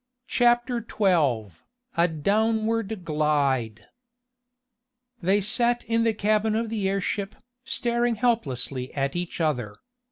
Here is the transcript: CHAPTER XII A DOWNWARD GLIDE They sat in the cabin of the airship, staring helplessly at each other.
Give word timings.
CHAPTER 0.25 0.79
XII 0.79 1.55
A 1.95 2.07
DOWNWARD 2.07 3.05
GLIDE 3.05 3.85
They 5.21 5.39
sat 5.41 5.83
in 5.83 6.05
the 6.05 6.13
cabin 6.15 6.55
of 6.55 6.69
the 6.69 6.89
airship, 6.89 7.35
staring 7.65 8.15
helplessly 8.15 8.91
at 8.95 9.15
each 9.15 9.39
other. 9.39 9.75